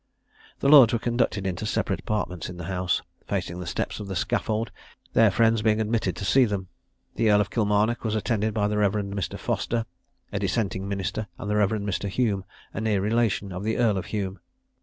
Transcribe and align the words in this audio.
The 0.61 0.67
lords 0.67 0.93
were 0.93 0.97
conducted 0.97 1.45
into 1.45 1.67
separate 1.67 1.99
apartments 1.99 2.49
in 2.49 2.57
the 2.57 2.63
house, 2.63 3.03
facing 3.27 3.59
the 3.59 3.67
steps 3.67 3.99
of 3.99 4.07
the 4.07 4.15
scaffold, 4.15 4.71
their 5.13 5.29
friends 5.29 5.61
being 5.61 5.79
admitted 5.79 6.15
to 6.15 6.25
see 6.25 6.43
them. 6.43 6.69
The 7.17 7.29
Earl 7.29 7.41
of 7.41 7.51
Kilmarnock 7.51 8.03
was 8.03 8.15
attended 8.15 8.51
by 8.51 8.67
the 8.67 8.79
Rev. 8.79 8.93
Mr. 8.93 9.37
Foster, 9.37 9.85
a 10.33 10.39
dissenting 10.39 10.89
minister, 10.89 11.27
and 11.37 11.51
the 11.51 11.55
Rev. 11.55 11.69
Mr. 11.83 12.09
Hume, 12.09 12.45
a 12.73 12.81
near 12.81 12.99
relation 12.99 13.51
of 13.51 13.63
the 13.63 13.77
Earl 13.77 13.95
of 13.99 14.07
Hume. 14.07 14.39